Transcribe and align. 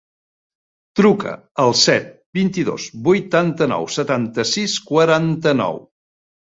Truca 0.99 1.33
al 1.65 1.75
set, 1.81 2.09
vint-i-dos, 2.39 2.89
vuitanta-nou, 3.11 3.87
setanta-sis, 3.99 4.81
quaranta-nou. 4.93 5.85